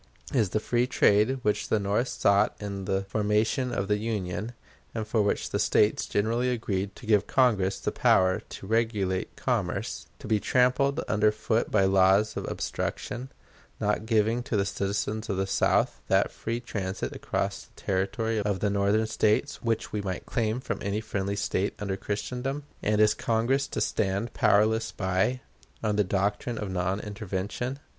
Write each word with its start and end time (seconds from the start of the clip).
Is 0.33 0.49
the 0.49 0.59
free 0.59 0.87
trade 0.87 1.37
which 1.43 1.67
the 1.69 1.79
North 1.79 2.07
sought 2.07 2.55
in 2.59 2.85
the 2.85 3.03
formation 3.03 3.71
of 3.71 3.87
the 3.87 3.99
Union, 3.99 4.53
and 4.95 5.07
for 5.07 5.21
which 5.21 5.51
the 5.51 5.59
States 5.59 6.07
generally 6.07 6.49
agreed 6.49 6.95
to 6.95 7.05
give 7.05 7.27
Congress 7.27 7.79
the 7.79 7.91
power 7.91 8.39
to 8.49 8.65
regulate 8.65 9.35
commerce, 9.35 10.07
to 10.17 10.25
be 10.27 10.39
trampled 10.39 11.01
under 11.07 11.31
foot 11.31 11.69
by 11.69 11.85
laws 11.85 12.35
of 12.35 12.49
obstruction, 12.49 13.31
not 13.79 14.07
giving 14.07 14.41
to 14.41 14.57
the 14.57 14.65
citizens 14.65 15.29
of 15.29 15.37
the 15.37 15.45
South 15.45 16.01
that 16.07 16.31
free 16.31 16.59
transit 16.59 17.15
across 17.15 17.65
the 17.65 17.79
territory 17.79 18.39
of 18.39 18.59
the 18.59 18.71
Northern 18.71 19.05
States 19.05 19.61
which 19.61 19.91
we 19.91 20.01
might 20.01 20.25
claim 20.25 20.59
from 20.59 20.79
any 20.81 20.99
friendly 20.99 21.35
state 21.35 21.75
under 21.77 21.95
Christendom; 21.95 22.63
and 22.81 22.99
is 22.99 23.13
Congress 23.13 23.67
to 23.67 23.79
stand 23.79 24.33
powerless 24.33 24.91
by, 24.91 25.41
on 25.83 25.95
the 25.95 26.03
doctrine 26.03 26.57
of 26.57 26.71
non 26.71 26.99
intervention? 27.01 27.77